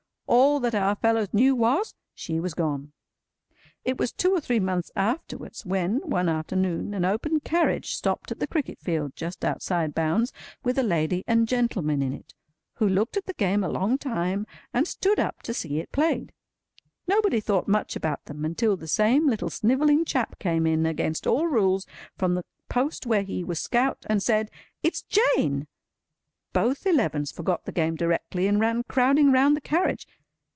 All 0.33 0.61
that 0.61 0.73
our 0.75 0.95
fellows 0.95 1.27
knew, 1.33 1.57
was, 1.57 1.93
she 2.15 2.39
was 2.39 2.53
gone. 2.53 2.93
It 3.83 3.97
was 3.97 4.13
two 4.13 4.31
or 4.31 4.39
three 4.39 4.61
months 4.61 4.89
afterwards, 4.95 5.65
when, 5.65 5.97
one 6.09 6.29
afternoon, 6.29 6.93
an 6.93 7.03
open 7.03 7.41
carriage 7.41 7.93
stopped 7.95 8.31
at 8.31 8.39
the 8.39 8.47
cricket 8.47 8.79
field, 8.79 9.13
just 9.17 9.43
outside 9.43 9.93
bounds, 9.93 10.31
with 10.63 10.77
a 10.79 10.83
lady 10.83 11.25
and 11.27 11.49
gentleman 11.49 12.01
in 12.01 12.13
it, 12.13 12.33
who 12.75 12.87
looked 12.87 13.17
at 13.17 13.25
the 13.25 13.33
game 13.33 13.61
a 13.61 13.67
long 13.67 13.97
time 13.97 14.47
and 14.73 14.87
stood 14.87 15.19
up 15.19 15.41
to 15.43 15.53
see 15.53 15.79
it 15.79 15.91
played. 15.91 16.31
Nobody 17.07 17.41
thought 17.41 17.67
much 17.67 17.97
about 17.97 18.23
them, 18.25 18.45
until 18.45 18.77
the 18.77 18.87
same 18.87 19.27
little 19.27 19.49
snivelling 19.49 20.05
chap 20.05 20.39
came 20.39 20.65
in, 20.65 20.85
against 20.85 21.27
all 21.27 21.47
rules, 21.47 21.85
from 22.15 22.35
the 22.35 22.45
post 22.69 23.05
where 23.05 23.23
he 23.23 23.43
was 23.43 23.59
Scout, 23.59 24.05
and 24.09 24.23
said, 24.23 24.49
"It's 24.81 25.01
Jane!" 25.01 25.67
Both 26.53 26.85
Elevens 26.85 27.33
forgot 27.33 27.65
the 27.65 27.71
game 27.73 27.95
directly, 27.97 28.47
and 28.47 28.61
ran 28.61 28.83
crowding 28.83 29.33
round 29.33 29.57
the 29.57 29.61
carriage. 29.61 30.07